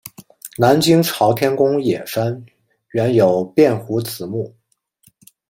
[0.57, 2.43] 南京朝天宫冶山
[2.93, 4.51] 原有卞壸祠墓。